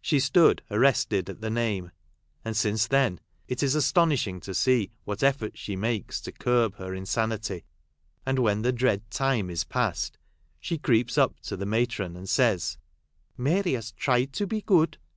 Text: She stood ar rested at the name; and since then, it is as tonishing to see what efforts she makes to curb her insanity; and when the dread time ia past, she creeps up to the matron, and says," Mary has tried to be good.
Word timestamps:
She 0.00 0.18
stood 0.18 0.62
ar 0.68 0.80
rested 0.80 1.30
at 1.30 1.40
the 1.42 1.48
name; 1.48 1.92
and 2.44 2.56
since 2.56 2.88
then, 2.88 3.20
it 3.46 3.62
is 3.62 3.76
as 3.76 3.92
tonishing 3.92 4.42
to 4.42 4.52
see 4.52 4.90
what 5.04 5.22
efforts 5.22 5.60
she 5.60 5.76
makes 5.76 6.20
to 6.22 6.32
curb 6.32 6.74
her 6.78 6.92
insanity; 6.92 7.62
and 8.26 8.40
when 8.40 8.62
the 8.62 8.72
dread 8.72 9.08
time 9.12 9.48
ia 9.48 9.58
past, 9.68 10.18
she 10.58 10.76
creeps 10.76 11.16
up 11.16 11.38
to 11.42 11.56
the 11.56 11.66
matron, 11.66 12.16
and 12.16 12.28
says," 12.28 12.78
Mary 13.46 13.74
has 13.74 13.92
tried 13.92 14.32
to 14.32 14.46
be 14.48 14.60
good. 14.60 14.98